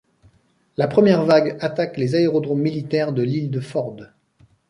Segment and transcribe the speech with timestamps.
[0.77, 4.01] La première vague attaque les aérodromes militaires de l'Île de Ford.